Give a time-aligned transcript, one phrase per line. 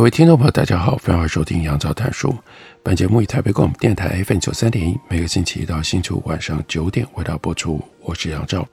[0.00, 2.34] 各位听众朋友，大家好，欢迎收听杨照谈书。
[2.82, 7.78] 本节目以台北广播电台 FM 九三点一，每个星期一到星期五晚上九点为大家播出。
[8.00, 8.66] 我是杨照，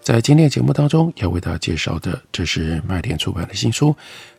[0.00, 3.94] 在今天的节目当中要为大家介绍的，这是麦田出版的新书，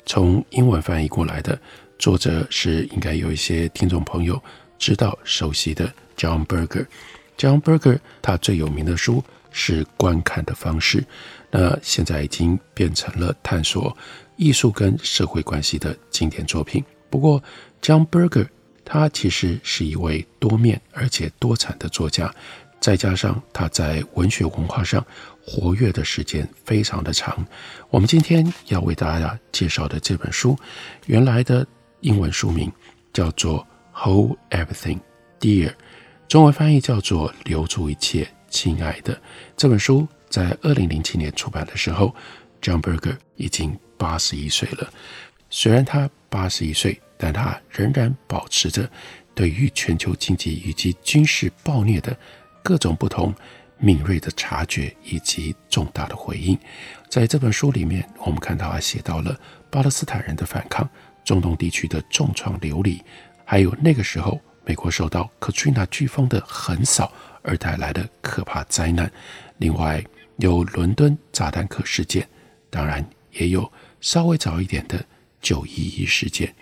[0.05, 1.57] 从英文翻译过来的，
[1.97, 4.37] 作者是应该有一些听众朋友
[4.77, 6.85] 知道熟悉的 John Berger。
[7.37, 10.99] John Berger 他最有名的书是《观看的方式》，
[11.51, 13.95] 那现在已经变成了探索。
[14.35, 16.83] 艺术跟社会关系的经典作品。
[17.09, 17.41] 不过
[17.81, 18.47] ，John Berger
[18.83, 22.33] 他其实是一位多面而且多产的作家，
[22.79, 25.05] 再加上他在文学文化上
[25.45, 27.45] 活跃的时间非常的长。
[27.89, 30.57] 我们今天要为大家介绍的这本书，
[31.05, 31.65] 原来的
[32.01, 32.71] 英文书名
[33.13, 33.59] 叫做
[33.93, 34.99] 《Hold Everything
[35.39, 35.69] Dear》，
[36.27, 39.13] 中文翻译叫做《留住一切，亲爱的》。
[39.55, 42.13] 这本书在二零零七年出版的时候
[42.61, 43.77] ，John Berger 已经。
[44.03, 44.91] 八十一岁了，
[45.49, 48.89] 虽然他八十一岁，但他仍然保持着
[49.33, 52.13] 对于全球经济以及军事暴虐的
[52.61, 53.33] 各种不同
[53.77, 56.59] 敏锐的察觉以及重大的回应。
[57.07, 59.39] 在这本书里面，我们看到他写到了
[59.71, 60.87] 巴勒斯坦人的反抗、
[61.23, 63.01] 中东地区的重创流离，
[63.45, 67.09] 还有那个时候美国受到 Katrina 飓风的横扫
[67.41, 69.09] 而带来的可怕灾难。
[69.59, 70.03] 另外，
[70.39, 72.27] 有伦敦炸弹客事件，
[72.69, 73.71] 当然也有。
[74.03, 75.03] 稍微早一点的
[75.41, 76.53] 九一一事件，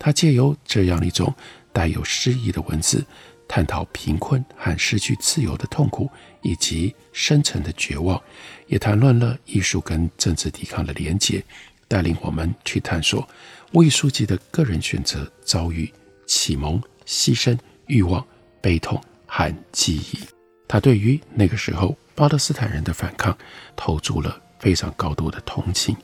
[0.00, 1.32] 他借由这样一种
[1.72, 3.06] 带有诗意的文字，
[3.46, 6.10] 探讨贫困和失去自由的痛苦，
[6.42, 8.20] 以及深层的绝望，
[8.66, 11.40] 也谈论了艺术跟政治抵抗的连结，
[11.86, 13.26] 带领我们去探索
[13.74, 15.88] 魏书记的个人选择、遭遇、
[16.26, 17.56] 启蒙、牺牲、
[17.86, 18.26] 欲望、
[18.60, 20.18] 悲痛和记忆。
[20.66, 23.38] 他对于那个时候巴勒斯坦人的反抗，
[23.76, 25.96] 投注了非常高度的同情。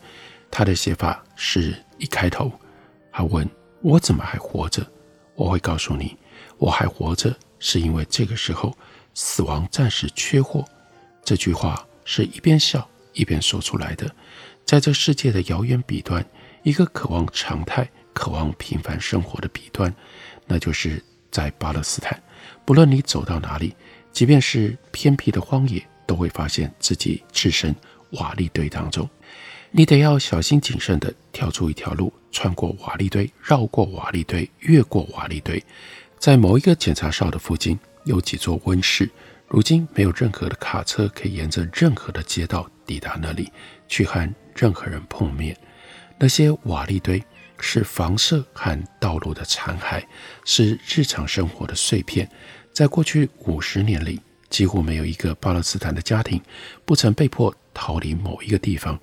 [0.57, 2.49] 他的写法是一开头，
[3.11, 3.45] 他问
[3.83, 4.87] 我怎么还活着，
[5.35, 6.17] 我会告诉你，
[6.59, 8.73] 我还活着是因为这个时候
[9.15, 10.65] 死亡暂时缺货。
[11.25, 14.09] 这句话是一边笑一边说出来的。
[14.65, 16.25] 在这世界的遥远彼端，
[16.63, 19.93] 一个渴望常态、渴望平凡生活的彼端，
[20.47, 22.23] 那就是在巴勒斯坦。
[22.65, 23.75] 不论你走到哪里，
[24.13, 27.75] 即便是偏僻的荒野，都会发现自己置身
[28.13, 29.11] 瓦砾堆当中。
[29.77, 35.61] 你得要小心谨慎地跳出一条路，穿过瓦砾堆，绕过瓦砾堆，越过瓦砾堆。
[36.17, 39.11] 在某一个检查哨的附近，有几座温室。
[39.49, 43.51] 如今没有任何的卡车可以沿着任何的街道抵达那里，
[43.89, 45.59] 去和任何人碰面。
[46.21, 47.21] 那些瓦砾堆
[47.59, 50.05] 是房舍和道路的残骸，
[50.45, 52.31] 是日常生活的碎片。
[52.73, 56.41] 在过去五十年里，几乎没有一个巴勒斯坦的家庭
[56.85, 58.97] 不曾被迫逃离某一个地方。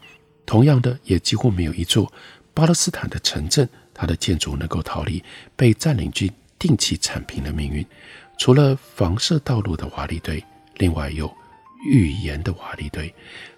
[0.46, 2.12] 同样的，也几乎没有一座
[2.54, 5.24] 巴勒斯坦的城镇，它的建筑能够逃离
[5.56, 7.86] 被占领军定期铲平的命运。
[8.38, 10.44] 除了房舍道路的瓦礫堆，
[10.78, 11.32] 另外有
[11.86, 13.14] 语言的瓦礫堆。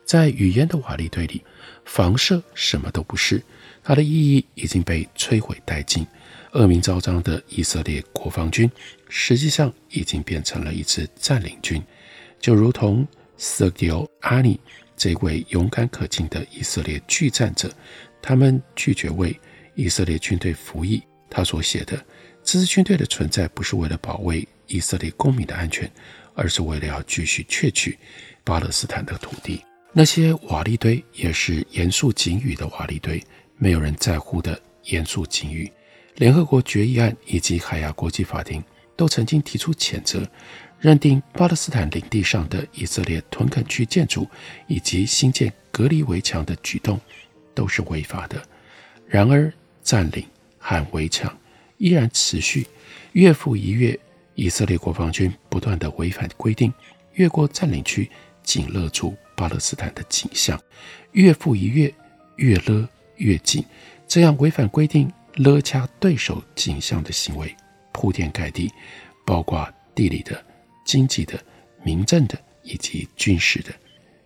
[0.06, 1.42] 在语言的瓦礫堆里，
[1.86, 3.42] 房舍什么都不是，
[3.82, 6.06] 它的意义已经被摧毁殆尽。
[6.52, 8.70] 恶名昭彰的以色列国防军，
[9.10, 11.82] 实际上已经变成了一支占领军，
[12.40, 13.08] 就如同
[13.38, 14.60] 塞迪欧·阿尼。
[15.04, 17.70] 这位勇敢可敬的以色列拒战者，
[18.22, 19.38] 他们拒绝为
[19.76, 21.04] 以色列军队服役。
[21.30, 21.98] 他所写的，
[22.42, 25.92] 这支军队的存在不是为了保卫以色列公民的安全，
[26.36, 28.00] 而是为了要继续窃取
[28.46, 29.62] 巴勒斯坦的土地。
[29.92, 33.22] 那些瓦砾堆也是严肃警语的瓦砾堆，
[33.58, 35.70] 没有人在乎的严肃警语。
[36.16, 38.64] 联合国决议案以及海牙国际法庭
[38.96, 40.26] 都曾经提出谴责。
[40.84, 44.28] 认定巴勒斯坦领地上的以色列屯垦区建筑
[44.68, 47.00] 以及新建隔离围墙的举动
[47.56, 48.44] 都是违法的。
[49.08, 49.50] 然而，
[49.82, 50.26] 占领
[50.58, 51.34] 和围墙
[51.78, 52.68] 依然持续。
[53.14, 53.98] 月复一月，
[54.36, 56.74] 以色列国防军不断地违反规定，
[57.14, 58.12] 越过占领区，
[58.44, 60.62] 紧勒住巴勒斯坦的景象。
[61.14, 61.94] 月复一月，
[62.36, 62.86] 越勒
[63.16, 63.64] 越紧。
[64.06, 67.56] 这样违反规定、勒掐对手景象的行为
[67.94, 68.70] 铺天盖地，
[69.26, 69.66] 包括
[69.96, 70.44] 地理的。
[70.84, 71.40] 经济的、
[71.84, 73.72] 民政的以及军事的，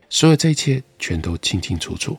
[0.09, 2.17] 所有这一切全都清清楚楚。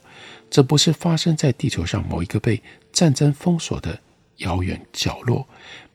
[0.50, 2.62] 这不是发生在地球上某一个被
[2.92, 3.98] 战争封锁的
[4.38, 5.46] 遥远角落。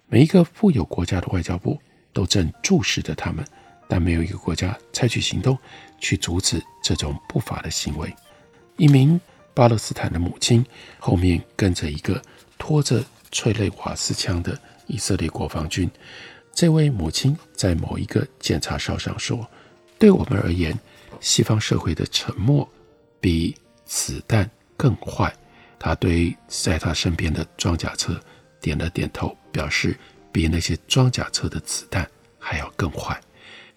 [0.08, 1.80] 每一个富有国家的外交部
[2.12, 3.44] 都正注视着他们，
[3.88, 5.58] 但没有一个国家采取行动
[6.00, 8.14] 去阻止这种不法的行为。
[8.78, 9.20] 一名
[9.56, 10.64] 巴勒斯坦的母亲
[11.00, 12.22] 后面跟着一个
[12.60, 15.90] 拖着催泪瓦斯枪的以色列国防军。
[16.54, 19.46] 这位母亲在某一个检查哨上说
[19.98, 20.78] ：“对我们而言，
[21.20, 22.68] 西方社会的沉默
[23.20, 23.56] 比
[23.86, 25.36] 子弹更坏。”
[25.80, 28.18] 他对在他身边的装甲车
[28.62, 29.98] 点了点头，表示
[30.32, 32.10] 比那些装甲车的子弹
[32.40, 33.20] 还要更坏。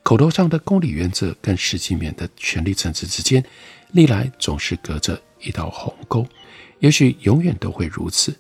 [0.05, 3.45] 口头上的公理原则跟实际面的权力层次之间，
[3.91, 6.25] 历来总是隔着一道鸿沟，
[6.79, 8.33] 也许永远都会如此。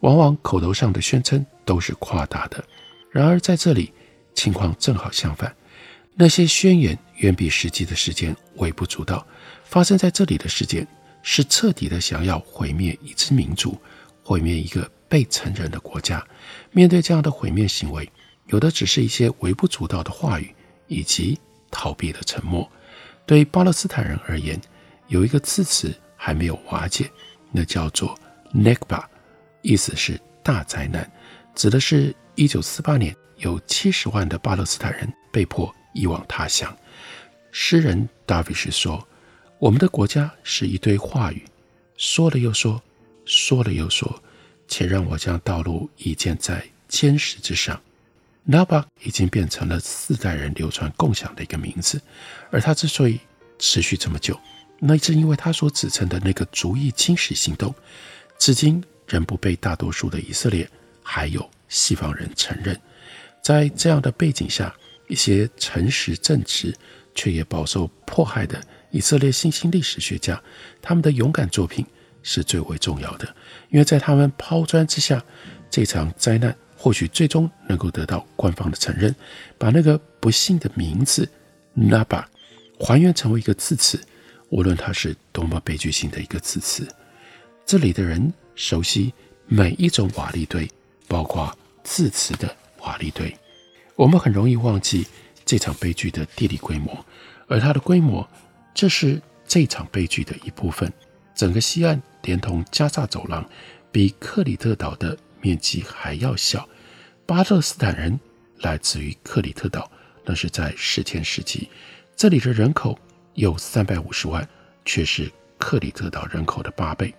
[0.00, 2.64] 往往口头上的宣称都是夸大的。
[3.12, 3.92] 然而，在这里，
[4.34, 5.54] 情况正好相反。
[6.14, 9.24] 那些宣言远比实际的事件微不足道。
[9.64, 10.86] 发生在这里的事件，
[11.22, 13.78] 是彻底的想要毁灭一支民族，
[14.22, 16.26] 毁灭一个被承认的国家。
[16.70, 18.10] 面对这样的毁灭行为，
[18.46, 20.54] 有的只是一些微不足道的话语，
[20.86, 21.38] 以及
[21.70, 22.66] 逃避的沉默。
[23.26, 24.58] 对巴勒斯坦人而言，
[25.08, 27.10] 有一个字词还没有瓦解，
[27.50, 28.18] 那叫做
[28.54, 29.04] Nakba，
[29.60, 31.10] 意思是大灾难，
[31.54, 32.14] 指的是。
[32.34, 36.74] 一九四八年，有七十万的巴勒斯坦人被迫移往他乡。
[37.50, 39.06] 诗人达维什说
[39.60, 41.44] ：“我们的国家是一堆话语，
[41.98, 42.80] 说了又说，
[43.26, 44.22] 说了又说，
[44.66, 47.78] 且让我将道路一建在坚石之上。”
[48.44, 52.00] n a b a 已经变成了四代人流传共享的一个名字，
[52.50, 53.20] 而它之所以
[53.58, 54.40] 持续这么久，
[54.78, 57.72] 那是因为他所指称的那个族裔清洗行动，
[58.38, 60.68] 至今仍不被大多数的以色列
[61.02, 61.48] 还有。
[61.72, 62.78] 西方人承认，
[63.40, 64.74] 在这样的背景下，
[65.08, 66.76] 一些诚实正直
[67.14, 68.60] 却也饱受迫害的
[68.90, 70.40] 以色列新兴历史学家，
[70.82, 71.84] 他们的勇敢作品
[72.22, 73.26] 是最为重要的，
[73.70, 75.24] 因为在他们抛砖之下，
[75.70, 79.14] 这场灾难或许最终能够得到官方的承认，
[79.56, 81.26] 把那个不幸的名字
[81.74, 82.22] Naba
[82.78, 83.98] 还原成为一个字词，
[84.50, 86.86] 无论它是多么悲剧性的一个字词。
[87.64, 89.14] 这里的人熟悉
[89.46, 90.70] 每一种瓦砾堆，
[91.08, 91.50] 包括。
[91.84, 93.36] 字词的瓦礫堆，
[93.96, 95.06] 我们很容易忘记
[95.44, 97.04] 这场悲剧的地理规模，
[97.48, 98.28] 而它的规模，
[98.74, 100.92] 这是这场悲剧的一部分。
[101.34, 103.44] 整个西岸连同加萨走廊，
[103.90, 106.68] 比克里特岛的面积还要小。
[107.26, 108.18] 巴勒斯坦人
[108.58, 109.90] 来自于克里特岛，
[110.24, 111.68] 那是在史前时期。
[112.14, 112.98] 这里的人口
[113.34, 114.46] 有三百五十万，
[114.84, 117.14] 却是克里特岛人口的八倍，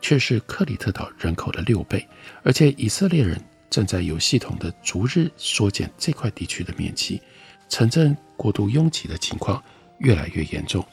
[0.00, 2.06] 却是克里特岛人口的六倍，
[2.42, 3.40] 而且以色列人。
[3.70, 7.20] 正在有系统的逐日缩减这块地区的面积，
[7.68, 9.62] 城镇过度拥挤的情况
[9.98, 10.84] 越来越严重，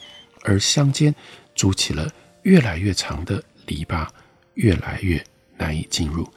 [0.43, 1.13] 而乡间
[1.53, 2.11] 筑起了
[2.43, 4.07] 越来越长的篱笆，
[4.55, 5.23] 越来越
[5.57, 6.27] 难以进入。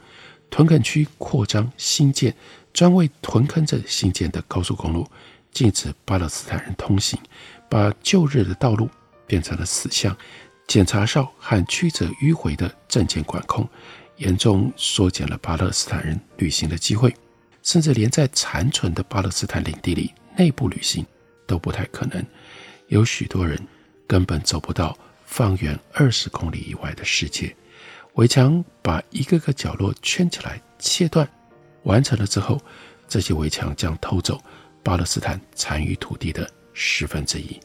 [0.49, 2.35] 屯垦区扩张新建，
[2.73, 5.07] 专为屯垦镇新建的高速公路
[5.51, 7.19] 禁止巴勒斯坦人通行，
[7.69, 8.89] 把旧日的道路
[9.27, 10.15] 变成了死巷，
[10.67, 13.67] 检查哨和曲折迂回的证件管控。
[14.19, 17.13] 严重缩减了巴勒斯坦人旅行的机会，
[17.63, 21.05] 甚至连在残存的巴勒斯坦领地里内部旅行
[21.47, 22.23] 都不太可能。
[22.87, 23.57] 有许多人
[24.05, 27.55] 根本走不到方圆二十公里以外的世界。
[28.15, 31.27] 围墙把一个个角落圈起来、切断，
[31.83, 32.59] 完成了之后，
[33.07, 34.41] 这些围墙将偷走
[34.83, 37.57] 巴勒斯坦残余土地的十分之一，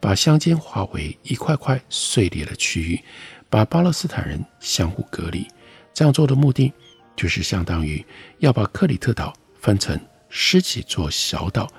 [0.00, 3.00] 把乡间划为一块块碎裂的区域，
[3.48, 5.48] 把巴勒斯坦人相互隔离。
[5.94, 6.72] 这样做的目的，
[7.16, 8.04] 就是相当于
[8.38, 9.98] 要把克里特岛分成
[10.28, 11.70] 十几座小岛。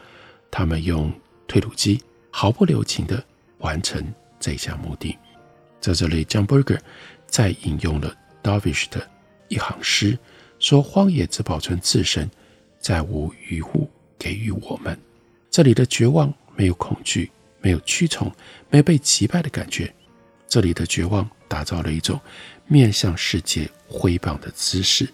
[0.49, 1.11] 他们用
[1.47, 3.21] 推土机毫不留情地
[3.57, 4.01] 完成
[4.39, 5.17] 这项目的。
[5.81, 6.79] 在这里，John Berger
[7.27, 9.05] 再引用了 Darwish 的
[9.49, 10.17] 一行诗，
[10.59, 12.31] 说：“荒野只保存自身，
[12.79, 14.97] 再无余物给予我们。”
[15.51, 17.29] 这里的绝望没有恐惧，
[17.59, 18.31] 没有屈从，
[18.69, 19.93] 没有被击败的感觉。
[20.47, 22.19] 这里的绝望打造了一种
[22.67, 25.07] 面向世界挥棒的姿势，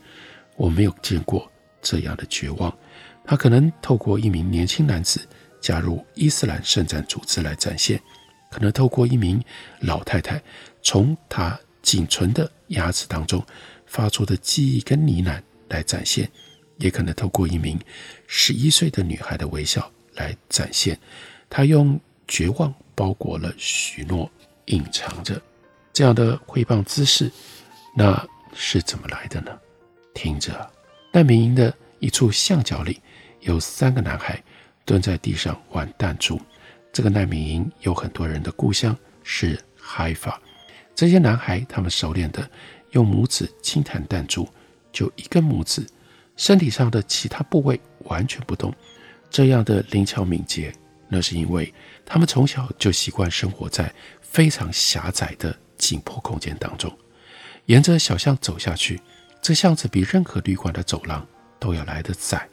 [0.55, 2.75] 我没有见过这样的绝望。
[3.25, 5.27] 他可能透过一名年轻男子
[5.59, 8.01] 加入伊斯兰圣战组织来展现，
[8.49, 9.43] 可能透过一名
[9.79, 10.41] 老太太
[10.81, 13.43] 从她仅存的牙齿当中
[13.85, 16.29] 发出的记忆跟呢喃来展现，
[16.77, 17.79] 也可能透过一名
[18.27, 20.97] 十一岁的女孩的微笑来展现。
[21.49, 24.29] 他用绝望包裹了许诺，
[24.65, 25.41] 隐藏着
[25.93, 27.31] 这样的挥棒姿势。
[27.95, 29.51] 那是怎么来的呢？
[30.13, 30.69] 听着，
[31.11, 33.01] 难民营的一处巷角里，
[33.41, 34.41] 有三个男孩
[34.85, 36.39] 蹲在地上玩弹珠。
[36.93, 40.35] 这个难民营有很多人的故乡，是 Haifa。
[40.93, 42.49] 这些男孩他们熟练的
[42.91, 44.47] 用拇指轻弹弹珠，
[44.91, 45.85] 就一根拇指，
[46.35, 48.73] 身体上的其他部位完全不动。
[49.29, 50.73] 这样的灵巧敏捷，
[51.07, 51.73] 那是因为
[52.05, 56.95] 他们从小就习惯生活在非常狭窄的紧迫空间当中。
[57.65, 59.01] 沿着小巷走下去，
[59.41, 61.25] 这巷子比任何旅馆的走廊
[61.59, 62.47] 都要来得窄。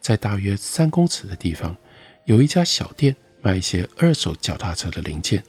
[0.00, 1.76] 在大约三公尺的地方，
[2.24, 5.44] 有一家小店，卖一些二手脚踏车的零件。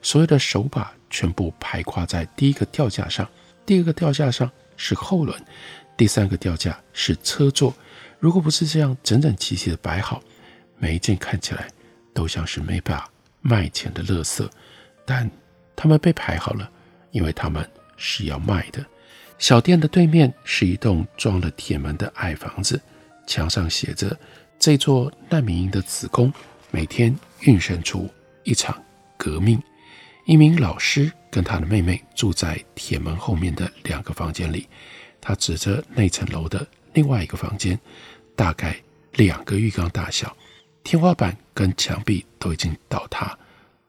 [0.00, 3.28] 所有的手把全部排挂在第一个吊架上，
[3.64, 5.40] 第二个吊架上是后轮，
[5.96, 7.74] 第三个吊架是车座。
[8.20, 10.22] 如果不是这样整整齐齐的摆好，
[10.78, 11.68] 每一件看起来
[12.14, 13.08] 都像是没把
[13.40, 14.48] 卖钱的垃圾。
[15.04, 15.28] 但
[15.74, 16.70] 他们被排好了，
[17.16, 18.84] 因为他们是要卖的。
[19.38, 22.78] 小店的对面是一栋装了铁门的矮房子。
[23.26, 24.14] 墙上写着
[24.60, 26.30] ：“这座难民营的子宫
[26.70, 28.08] 每天孕生出
[28.44, 28.80] 一场
[29.16, 29.58] 革命。”
[30.26, 34.68] 一名老师跟他的妹妹住在铁门后面的两个房间里。
[35.18, 37.78] 他指着那层楼的另外一个房间，
[38.36, 38.76] 大概
[39.14, 40.36] 两个浴缸大小，
[40.84, 43.36] 天花板跟墙壁都已经倒塌。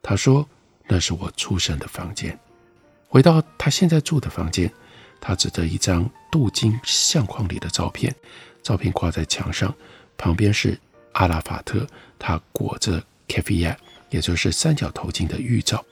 [0.02, 0.48] 他说
[0.88, 2.36] ：“那是我出生的房间。”
[3.08, 4.70] 回到他现在住的房间，
[5.20, 8.14] 他指着一张镀金相框里的照片。
[8.62, 9.74] 照片挂在墙上，
[10.18, 10.78] 旁边是
[11.12, 11.86] 阿拉法特，
[12.18, 13.74] 他裹着 keffiyeh，
[14.10, 15.82] 也就是三角头巾的预兆。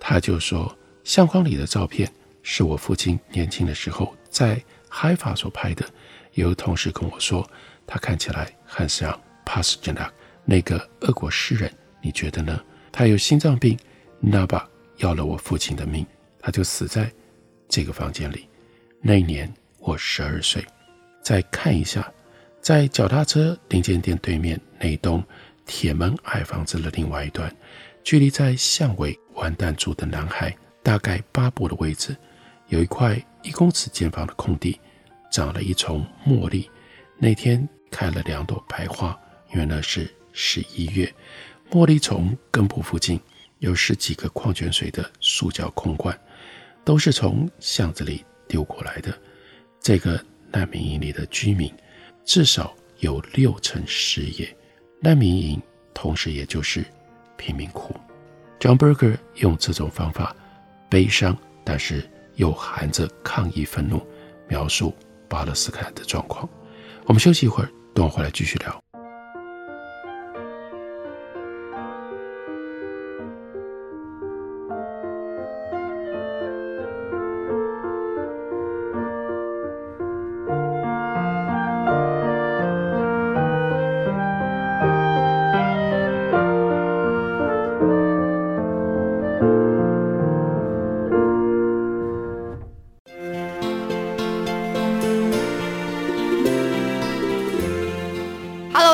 [0.00, 2.10] 他就说，相框里的照片
[2.42, 5.84] 是我父亲年轻的时候在海法所拍的。
[6.32, 7.46] 有同事跟我说，
[7.86, 9.12] 他看起来很像
[9.44, 10.10] p a s t e n a
[10.44, 11.70] 那个俄国诗人，
[12.00, 12.58] 你觉得呢？
[12.92, 13.78] 他有心脏病，
[14.20, 14.66] 那巴
[14.98, 16.06] 要了我父亲的命，
[16.46, 17.12] 他就死在
[17.68, 18.48] 这个房间里。
[19.00, 20.64] 那一年我十二岁。
[21.20, 22.08] 再看一下，
[22.60, 25.24] 在脚踏车零件店对面那栋
[25.66, 27.52] 铁门矮房子的另外一端，
[28.04, 32.16] 距离在巷尾玩弹珠的男孩大概八步的位置，
[32.68, 34.80] 有一块一公尺见方的空地，
[35.32, 36.70] 长了一丛茉莉。
[37.18, 39.18] 那天开了两朵白花，
[39.52, 41.12] 因为那是十一月。
[41.72, 43.20] 茉莉丛根部附近
[43.58, 46.16] 有十几个矿泉水的塑胶空罐，
[46.86, 49.14] 都是从巷子里丢过来的。
[49.78, 50.18] 这个。
[50.52, 51.70] 难民营里的居民
[52.24, 54.56] 至少有六成失业，
[55.00, 55.60] 难民营
[55.92, 56.82] 同时也就是
[57.36, 57.94] 贫民窟。
[58.58, 60.34] John Berger 用这种方法，
[60.88, 64.00] 悲伤但是又含着抗议愤怒，
[64.48, 64.94] 描述
[65.28, 66.48] 巴勒斯坦的状况。
[67.04, 68.85] 我们休息一会儿，等我回来继续聊。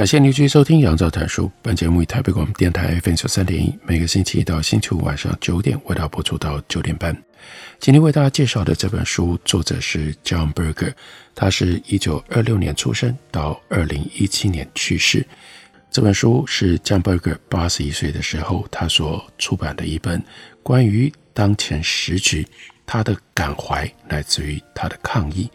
[0.00, 1.44] 感谢您继续收听《杨照谈书》。
[1.60, 7.14] 本节目以台北广播电台 FM 九三点一，每个星期一到星期五晚上九点为大家播出到九点半。
[7.78, 10.94] 今天为大家介绍的这本书，作者是 John Berger，
[11.34, 15.26] 他是一九二六年出生，到二零一七年去世。
[15.90, 20.24] 这本书是 John Berger 八十一岁的时候，他所出版的一本
[20.62, 22.48] 关于当前时局
[22.86, 25.50] 他的感怀，来自于他的抗议，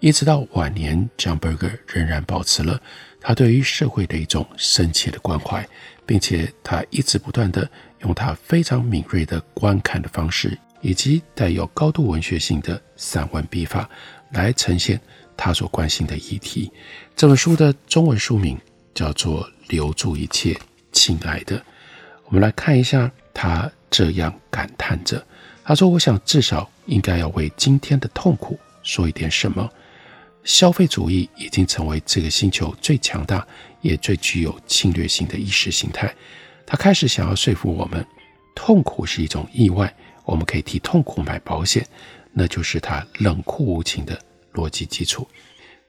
[0.00, 2.78] 一直到晚年，John Berger 仍然保持了。
[3.26, 5.68] 他对于社会的一种深切的关怀，
[6.06, 7.68] 并且他一直不断地
[8.02, 13.90] 用他非常敏锐的观看的方式，以及带有高度文学性的散文笔法，
[14.30, 15.00] 来呈现
[15.36, 16.70] 他所关心的议题。
[17.16, 18.56] 这本书的中文书名
[18.94, 20.56] 叫做《留住一切，
[20.92, 21.58] 亲爱的》。
[22.26, 25.26] 我们来看一下，他这样感叹着
[25.66, 29.68] ：“他说，我想至少应该要为今天的痛苦说一点什么。”
[30.46, 33.44] 消费主义已经成为这个星球最强大
[33.80, 36.14] 也最具有侵略性的意识形态。
[36.64, 38.06] 他开始想要说服我们，
[38.54, 39.92] 痛苦是一种意外，
[40.24, 41.84] 我们可以替痛苦买保险，
[42.32, 44.16] 那就是他冷酷无情的
[44.54, 45.26] 逻辑基础。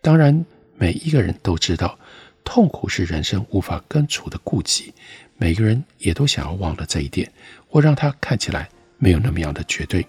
[0.01, 0.43] 当然，
[0.75, 1.97] 每一个人都知道，
[2.43, 4.91] 痛苦是人生无法根除的痼疾，
[5.37, 7.31] 每个人也都想要忘了这一点，
[7.67, 10.03] 或让它看起来没有那么样的绝对。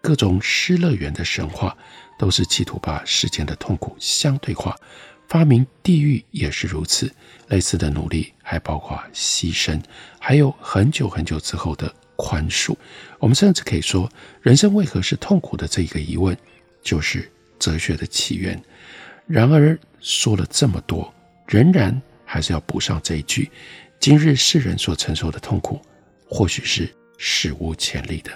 [0.00, 1.76] 各种失乐园的神话
[2.18, 4.76] 都是企图把世间的痛苦相对化，
[5.28, 7.12] 发明地狱也是如此。
[7.48, 9.82] 类似的努力还包括牺牲，
[10.18, 12.74] 还有很久很久之后的宽恕。
[13.18, 16.36] 我们甚至可以说，人生为何是痛苦的这一个疑问，
[16.82, 18.62] 就是哲学的起源。
[19.26, 21.12] 然而说了这么多，
[21.46, 23.50] 仍然还是要补上这一句：
[24.00, 25.80] 今日世人所承受的痛苦，
[26.28, 26.88] 或许是
[27.18, 28.30] 史无前例的。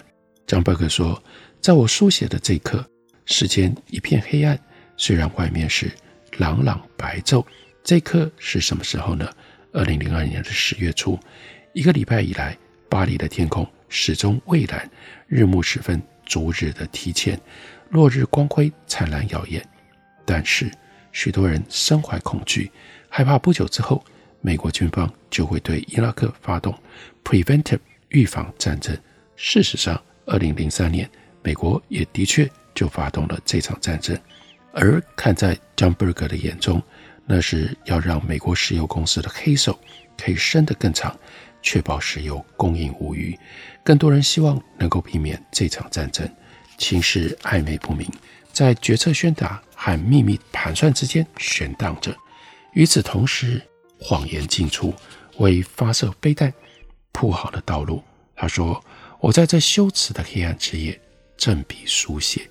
[0.46, 1.22] 张伯克说。
[1.58, 2.88] 在我书写的这一刻，
[3.26, 4.58] 世间一片黑暗。
[4.96, 5.90] 虽然外面是
[6.38, 7.44] 朗朗白昼，
[7.84, 9.30] 这刻是什么时候呢？
[9.72, 11.18] 二零零二年的十月初，
[11.74, 12.56] 一个礼拜以来，
[12.88, 14.88] 巴黎的天空始终蔚蓝，
[15.26, 17.38] 日暮时分，逐日的提前，
[17.90, 19.62] 落日光辉灿烂耀眼。
[20.24, 20.70] 但是，
[21.12, 22.70] 许多人身怀恐惧，
[23.08, 24.02] 害怕不久之后，
[24.40, 26.74] 美国军方就会对伊拉克发动
[27.22, 28.96] preventive 预防战争。
[29.36, 31.10] 事实上，二零零三年。
[31.42, 34.16] 美国也的确就发动了这场战争，
[34.72, 36.80] 而看在张伯格的眼中，
[37.24, 39.76] 那是要让美国石油公司的黑手
[40.16, 41.18] 可以伸得更长，
[41.62, 43.36] 确保石油供应无虞。
[43.82, 46.28] 更多人希望能够避免这场战争，
[46.76, 48.06] 情势暧昧不明，
[48.52, 52.14] 在决策宣达和秘密盘算之间悬荡着。
[52.74, 53.62] 与此同时，
[53.98, 54.92] 谎言进出，
[55.38, 56.52] 为发射飞弹
[57.12, 58.02] 铺好了道路。
[58.34, 58.84] 他说
[59.18, 61.00] ：“我在这羞耻的黑暗之夜。”
[61.38, 62.48] 振笔书写，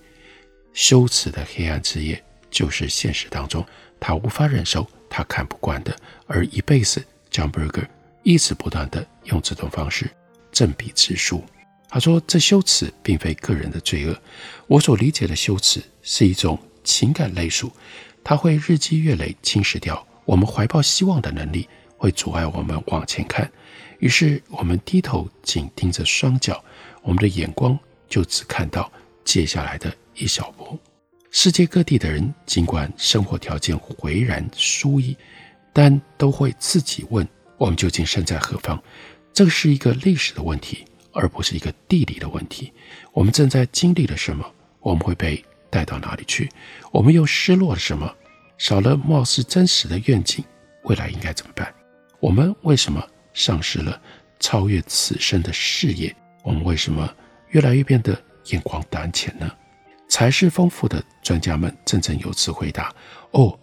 [0.76, 3.66] 羞耻的黑暗之夜，就是现实当中
[3.98, 5.96] 他无法忍受、他看不惯的。
[6.28, 7.88] 而一辈子，John Berger
[8.24, 10.12] 一直不断地用这种方式
[10.52, 11.44] 振笔直书。
[11.88, 14.22] 他说：“这羞耻并非个人的罪恶，
[14.68, 17.72] 我所理解的羞耻是一种情感累数，
[18.22, 23.50] 它会日积月累侵蚀掉我们怀抱希望的能力，会阻碍我们往前看。
[24.00, 26.62] 于是我们低头紧盯着双脚，
[27.02, 28.90] 我们的眼光。”就只看到
[29.26, 30.80] 接下来的一小步。
[31.32, 35.16] 世界各地的人，尽管生活条件斐然殊异，
[35.74, 38.82] 但都会自己问：我们究竟身在何方？
[39.34, 42.72] 这是一个历史的问题，而不是一个地理的问题。
[43.12, 44.50] 我们正在经历了什么？
[44.80, 46.50] 我们会被带到哪里去？
[46.92, 48.10] 我们又失落了什么？
[48.58, 50.42] 少了貌似真实的愿景，
[50.84, 51.74] 未来应该怎么办？
[52.22, 54.02] 我们为什么丧失了
[54.40, 56.16] 超越此生的视野？
[56.44, 57.14] 我们为什么？
[57.50, 59.52] 越来越变得眼光短浅呢？
[60.08, 62.94] 才识丰富的专家们振振有词回答
[63.32, 63.58] ：“哦，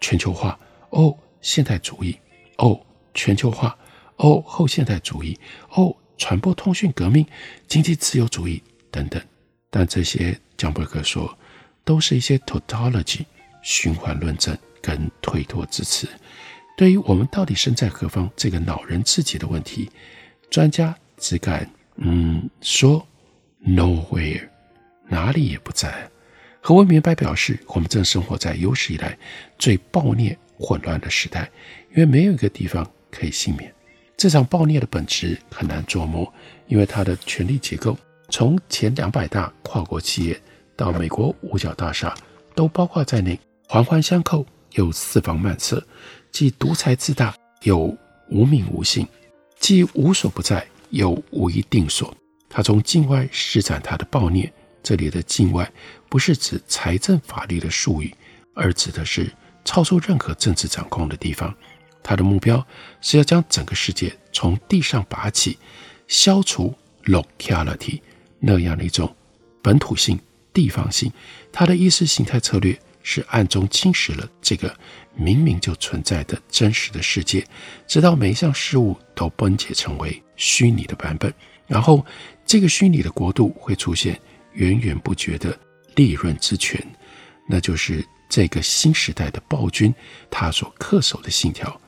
[0.00, 0.58] 全球化；
[0.90, 2.16] 哦，现代主义；
[2.58, 2.78] 哦，
[3.14, 3.74] 全球化；
[4.16, 5.36] 哦，后现代主义；
[5.70, 7.26] 哦，传播通讯革命、
[7.66, 9.22] 经济自由主义等等。”
[9.70, 11.36] 但这些，江伯格说，
[11.84, 13.24] 都是一些 tautology
[13.62, 16.08] 循环论证跟推脱之词。
[16.76, 19.90] 对于我们到底身在何方这个恼人至极的问题，
[20.50, 23.06] 专家只敢嗯说。
[23.66, 24.46] Nowhere，
[25.08, 26.10] 哪里也不在。
[26.60, 29.16] 何为明白表示，我们正生活在有史以来
[29.58, 31.50] 最暴虐、混乱的时代，
[31.90, 33.72] 因为没有一个地方可以幸免。
[34.16, 36.32] 这场暴虐的本质很难琢磨，
[36.66, 37.98] 因为它的权力结构，
[38.30, 40.40] 从前两百大跨国企业
[40.76, 42.14] 到美国五角大厦，
[42.54, 43.38] 都包括在内，
[43.68, 45.84] 环环相扣又四方漫射，
[46.32, 47.94] 既独裁自大又
[48.30, 49.06] 无名无姓，
[49.58, 52.16] 既无所不在又无一定所。
[52.48, 54.50] 他从境外施展他的暴虐，
[54.84, 55.68] 这里的境外
[56.10, 58.14] 不是指财政法律的术语，
[58.52, 59.32] 而指的是
[59.64, 61.52] 超出任何政治掌控的地方。
[62.02, 62.64] 他的目标
[63.00, 65.58] 是要将整个世界从地上拔起，
[66.06, 66.74] 消除
[67.06, 68.02] locality
[68.38, 69.16] 那样的一种
[69.62, 70.20] 本土性、
[70.52, 71.10] 地方性。
[71.50, 74.76] 他的意识形态策略是暗中侵蚀了这个
[75.14, 77.42] 明明就存在的真实的世界，
[77.86, 81.32] 直到每一项事物都崩解成为虚拟的版本，
[81.66, 82.04] 然后。
[82.46, 84.20] 这个虚拟的国度会出现
[84.54, 85.56] 源源不绝的
[85.94, 86.84] 利润之泉，
[87.46, 89.94] 那就是这个新时代的暴君
[90.30, 91.80] 他所恪守的信条。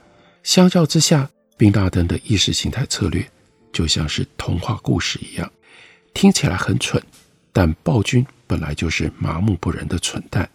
[0.42, 3.26] 相较之下，宾拉登的意识形态策略
[3.72, 5.50] 就像是童话故事一样，
[6.14, 7.02] 听起来很蠢，
[7.52, 10.48] 但暴君本来就是麻木不仁的蠢蛋。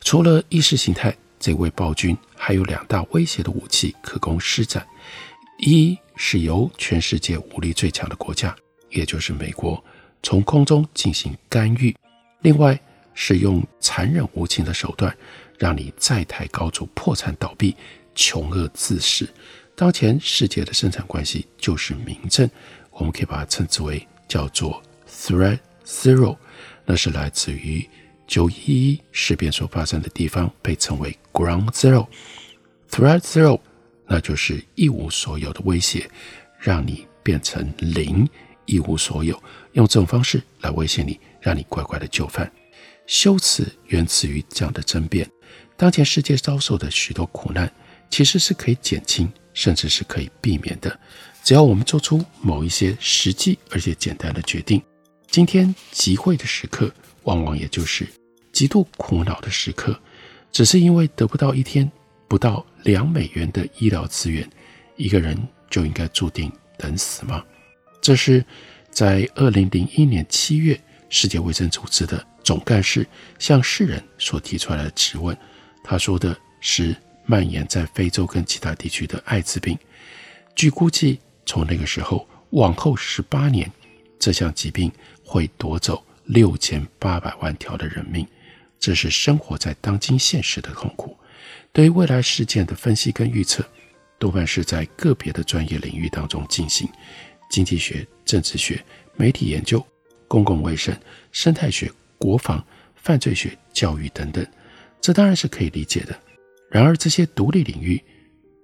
[0.00, 4.86] 除了意识形态，这位暴君还有两大威胁的武器可供施展：
[5.58, 8.54] 一是由全世界武力最强的国家。
[8.90, 9.82] 也就是美国
[10.22, 11.94] 从空中进行干预，
[12.40, 12.78] 另外
[13.14, 15.14] 是用残忍无情的手段，
[15.58, 17.76] 让你债台高筑、破产倒闭、
[18.14, 19.28] 穷饿自食。
[19.74, 22.48] 当前世界的生产关系就是明证，
[22.90, 26.36] 我们可以把它称之为叫做 threat Zero，
[26.84, 27.88] 那是来自于
[28.26, 32.06] 九一一事变所发生的地方，被称为 Ground Zero。
[32.90, 33.58] Threat Zero，
[34.06, 36.08] 那就是一无所有的威胁，
[36.58, 38.28] 让你变成零，
[38.66, 39.40] 一无所有，
[39.72, 42.50] 用这种方式来威胁你，让你乖乖的就范。
[43.06, 45.28] 修辞源自于这样的争辩。
[45.76, 47.70] 当前世界遭受的许多苦难，
[48.08, 50.98] 其实是可以减轻，甚至是可以避免的，
[51.42, 54.80] 只要我们做出某一些实际而且简单的决定。
[55.28, 56.92] 今天集会的时刻，
[57.24, 58.06] 往往也就是
[58.52, 59.98] 极度苦恼的时刻，
[60.52, 61.90] 只是因为得不到一天
[62.28, 64.48] 不到两美元的医疗资源，
[64.96, 65.36] 一个人
[65.68, 67.42] 就应该注定等死吗？
[68.02, 68.44] 这是
[68.90, 73.06] 在二零零一年七月，世界卫生组织的总干事
[73.38, 75.34] 向世人所提出来的质问。
[75.82, 79.78] 他说的是蔓延在非洲跟其他地区的艾滋病。
[80.54, 83.72] 据估计，从那个时候往后十八年，
[84.18, 84.92] 这项疾病。
[85.24, 88.26] 会夺走六千八百万条的人命，
[88.78, 91.16] 这是生活在当今现实的痛苦。
[91.72, 93.64] 对于未来事件的分析跟预测，
[94.18, 96.86] 多半是在个别的专业领域当中进行，
[97.52, 98.82] 经济学、政治学、
[99.14, 99.84] 媒体研究、
[100.26, 100.96] 公共卫生、
[101.32, 102.64] 生态学、国防、
[102.96, 104.44] 犯罪学、教育等等。
[105.02, 106.18] 这当然是可以理解的。
[106.70, 108.02] 然而，这些独立领域，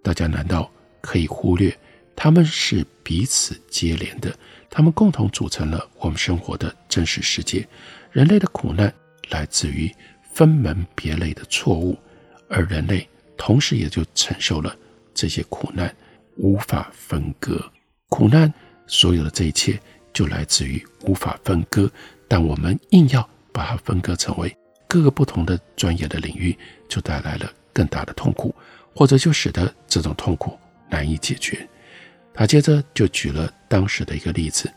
[0.02, 0.72] 大家难道
[1.02, 1.76] 可以忽略
[2.16, 4.34] 他们是彼此接连的？
[4.70, 7.68] 他们共同组成了我们生活的真实世界。
[8.10, 8.90] 人类的苦难
[9.28, 9.94] 来自于
[10.32, 11.94] 分门别类的错误，
[12.48, 14.74] 而人类同时也就承受了
[15.12, 15.94] 这些苦难，
[16.36, 17.70] 无法分割。
[18.08, 18.50] 苦难
[18.88, 19.78] 所有的这一切
[20.12, 21.88] 就来自于无法分割，
[22.26, 24.56] 但我们硬要把它分割成为
[24.88, 26.56] 各个不同的专业的领域，
[26.88, 28.52] 就带来了更大的痛苦，
[28.94, 31.68] 或者就使得这种痛苦难以解决。
[32.34, 34.72] 他接着就举了当时的一个例子，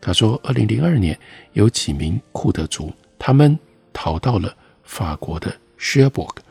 [0.00, 1.18] 他说，二零零二年
[1.54, 3.58] 有几名库德族，他们
[3.92, 5.48] 逃到了法国的
[5.78, 6.42] s h e r b o r g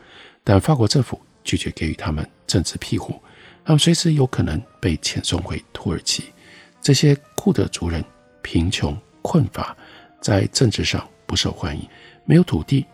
[0.42, 3.22] 但法国政府拒绝给予他们政治庇护，
[3.64, 6.24] 他们随时有可能被遣送回土耳其。
[6.84, 8.04] 这些库德族人
[8.42, 9.74] 贫穷困乏，
[10.20, 11.88] 在政治上不受欢迎，
[12.26, 12.84] 没有土地，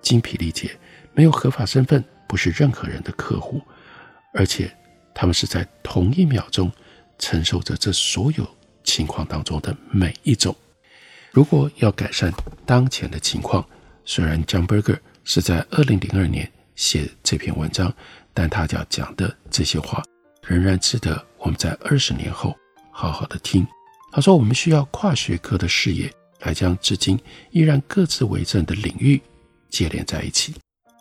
[0.00, 0.70] 精疲力竭，
[1.12, 3.60] 没有合法身份，不是任何人的客户，
[4.32, 4.72] 而且
[5.12, 6.72] 他们是在同一秒钟。
[7.22, 8.48] 承受着这所有
[8.82, 10.56] 情况当中的每一种。
[11.32, 12.32] 如果要改善
[12.64, 13.62] 当前的情况，
[14.06, 17.92] 虽然 John Berger 是在二零零二年写这篇文章，
[18.32, 20.02] 但他要讲的这些话
[20.46, 22.56] 仍然值得我们在二十年后
[22.90, 23.66] 好好的听。
[24.12, 27.18] 他说：“我们需要跨学科的视野来将至今
[27.50, 29.20] 依然各自为政的领域
[29.68, 30.54] 接连在一起。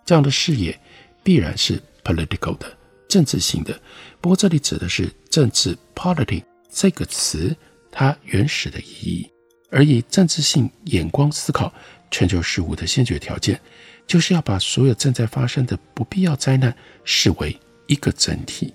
[0.06, 0.80] 这样的视野
[1.24, 2.72] 必然是 political 的。”
[3.10, 3.74] 政治性的，
[4.22, 7.56] 不过这里指的是政治 （politics） 这个词
[7.92, 9.28] 它原始的意义。
[9.72, 11.74] 而以政治性眼光思考
[12.12, 13.60] 全球事务的先决条件，
[14.06, 18.72] 就是要把所有正在发生的不必要灾难视为一个整体。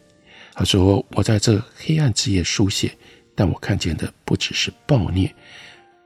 [0.55, 2.97] 他说：“我在这黑暗之夜书写，
[3.35, 5.33] 但我看见的不只是暴虐。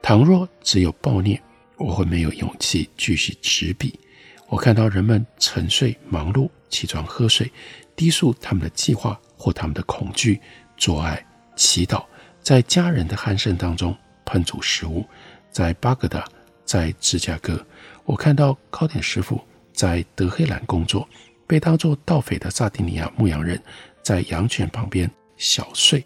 [0.01, 1.39] 倘若只有暴虐，
[1.77, 3.99] 我会没有勇气继续执笔。
[4.47, 7.51] 我看到人们沉睡、忙碌、起床、喝水。”
[7.95, 10.39] 低诉他们的计划或他们的恐惧，
[10.77, 11.21] 做爱、
[11.57, 12.05] 祈祷，
[12.41, 13.93] 在家人的鼾声当中
[14.25, 15.05] 烹煮食物。
[15.51, 16.25] 在巴格达，
[16.63, 17.61] 在芝加哥，
[18.05, 19.41] 我看到糕点师傅
[19.73, 21.05] 在德黑兰工作，
[21.45, 23.61] 被当作盗匪的萨丁尼亚牧羊人
[24.01, 26.03] 在羊圈旁边小睡。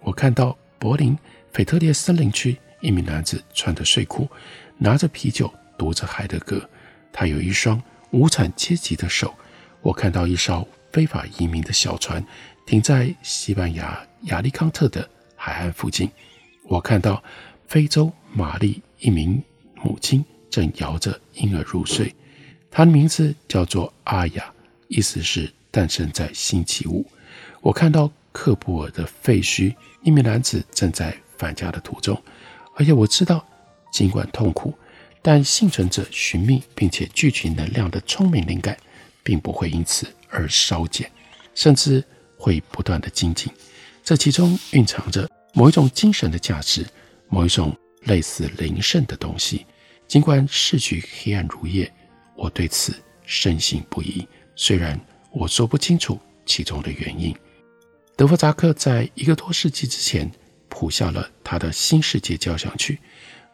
[0.00, 1.16] 我看到柏林
[1.52, 4.28] 腓特烈森林区一名男子穿着睡裤，
[4.78, 6.68] 拿着啤酒读着海德格，
[7.12, 9.34] 他有一双无产阶级的手。
[9.80, 10.66] 我看到一艘。
[10.92, 12.22] 非法移民的小船
[12.66, 16.06] 停在西班牙亚利康特的海岸附近。
[16.64, 17.24] 我看到
[17.66, 19.42] 非洲玛丽一名
[19.82, 22.14] 母亲正摇着婴儿入睡，
[22.70, 24.52] 她的名字叫做阿雅，
[24.88, 27.06] 意思是诞生在星期五。
[27.62, 32.20] 我看到克布尔的废墟，一名男子正在返家的途中。
[32.74, 33.46] 而且我知道，
[33.92, 34.74] 尽管痛苦，
[35.22, 38.76] 但幸存者寻觅并且聚集能量的聪明灵感，
[39.22, 40.06] 并不会因此。
[40.28, 41.08] 而稍减，
[41.54, 42.02] 甚至
[42.38, 43.52] 会不断的精进。
[44.02, 46.84] 这其中蕴藏着某一种精神的价值，
[47.28, 49.66] 某一种类似灵圣的东西。
[50.08, 51.92] 尽管逝去黑暗如夜，
[52.34, 54.26] 我对此深信不疑。
[54.56, 54.98] 虽然
[55.30, 57.36] 我说不清楚其中的原因。
[58.14, 60.30] 德弗札克在一个多世纪之前
[60.68, 62.98] 谱下了他的新世界交响曲，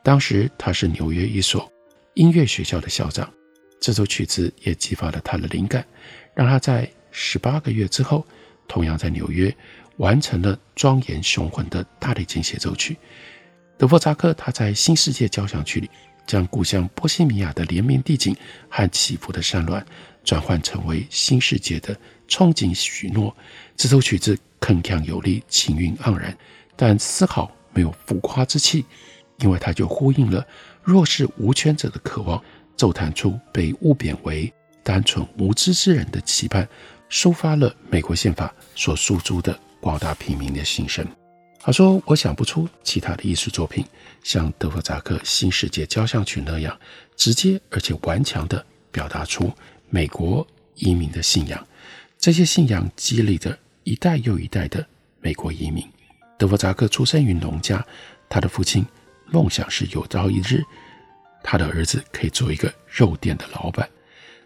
[0.02, 1.70] 当时他是纽约一所
[2.14, 3.32] 音乐学校的校长。
[3.80, 5.86] 这首曲子也激发了他的灵感。
[6.34, 8.26] 让他在十八个月之后，
[8.66, 9.54] 同样在纽约
[9.96, 12.96] 完成了庄严雄浑的大提琴协奏曲。
[13.76, 15.88] 德弗札克他在新世界交响曲里
[16.26, 18.36] 将故乡波西米亚的连绵地景
[18.68, 19.84] 和起伏的山峦
[20.24, 23.34] 转换成为新世界的憧憬许诺。
[23.76, 26.36] 这首曲子铿锵有力，情韵盎然，
[26.76, 28.84] 但丝毫没有浮夸之气，
[29.38, 30.46] 因为它就呼应了
[30.82, 32.42] 弱势无权者的渴望，
[32.76, 36.68] 奏弹出被误贬为单纯无知之人的期盼，
[37.10, 41.06] 抒发了美国宪法所诉诸的广大平民的心声。
[41.60, 43.84] 他说：“我想不出其他的艺术作品
[44.22, 46.78] 像德弗扎克《新世界交响曲》那样
[47.16, 49.52] 直接而且顽强地表达出
[49.90, 51.66] 美国移民的信仰。
[52.16, 53.58] 这些信仰激励着
[53.88, 54.87] 一代又一代的
[55.22, 55.83] 美国移民。
[56.37, 57.83] 德弗扎克出生于农家，
[58.29, 58.85] 他的父亲
[59.24, 60.62] 梦想是有朝一日
[61.42, 63.88] 他的儿子可以做一个肉店的老板。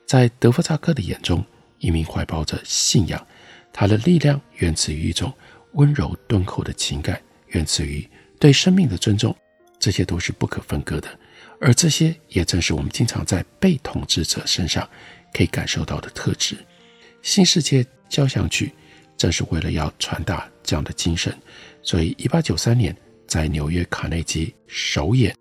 [0.06, 1.44] 在德弗扎克的眼中，
[1.80, 3.26] 移民怀抱着信仰，
[3.72, 5.32] 他的力量源自于一种。”
[5.72, 8.06] 温柔敦厚的情感源自于
[8.38, 9.34] 对生命的尊重，
[9.78, 11.08] 这些都是不可分割的。
[11.58, 14.86] 而这些也正是我们经常在被统治者身上
[15.32, 16.58] 可以感受到的特质。
[17.22, 18.74] 新世界交响曲
[19.22, 21.32] 正是为了要传达这样的精神，
[21.80, 22.92] 所以一八九三年
[23.24, 25.32] 在纽约卡内基首演，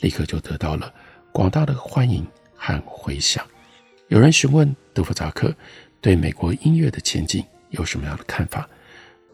[0.00, 0.92] 立刻就得到了
[1.32, 2.22] 广大的欢迎
[2.54, 3.42] 和回响。
[4.08, 5.56] 有人询问德弗扎克
[6.02, 8.68] 对美国音乐的前景有什么样的看法？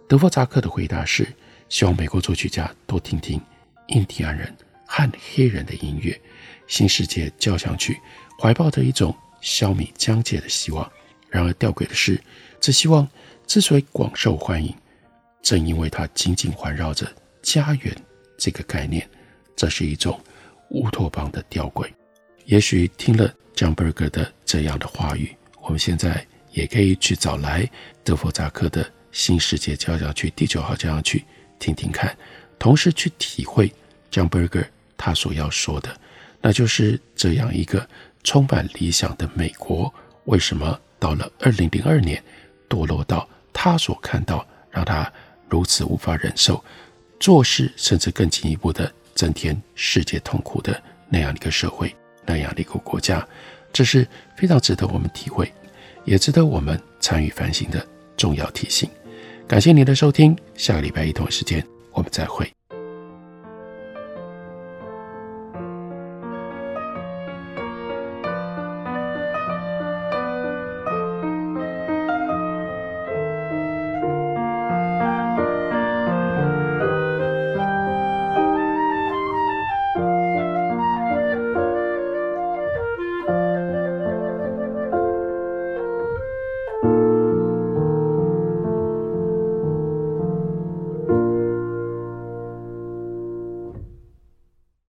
[0.06, 1.26] 德弗扎克的回答是：
[1.68, 3.40] 希望美国作曲家多听听
[3.88, 6.16] 印第安人和黑人的音乐。
[6.68, 7.98] 新世界交响曲
[8.40, 10.88] 怀抱着一种消弭疆界的希望。
[11.28, 12.22] 然而吊诡的是，
[12.60, 13.06] 这希望
[13.46, 14.74] 之所以广受欢迎，
[15.42, 17.06] 正因为它紧紧环绕着
[17.42, 17.96] 家园
[18.36, 19.08] 这个概念。
[19.54, 20.20] 这是一种
[20.70, 21.88] 乌托邦的吊诡。
[22.44, 27.68] 也许听了江伯格的这样的话语，我们现在也可以去找来
[28.04, 28.86] 德弗扎克的。
[29.12, 31.24] 新世界交响曲第九号交响曲，
[31.58, 32.14] 听听看，
[32.58, 33.72] 同时去体会
[34.10, 35.98] John Berger 他所要说的，
[36.42, 37.88] 那就是这样一个
[38.24, 39.90] 充满理想的美国，
[40.24, 42.22] 为什么到了二零零二年，
[42.68, 43.26] 堕落到
[43.58, 45.10] 他所看到让他
[45.48, 46.62] 如此无法忍受，
[47.18, 53.26] 做事甚至更进一步的增添世界痛苦的那样一个社会，那样的一个国家，
[53.72, 55.50] 这是非常值得我们体会，
[56.04, 58.90] 也值得我们参与反省的重要提醒。
[59.48, 62.55] 感谢您的收听，下个礼拜一同时间我们再会。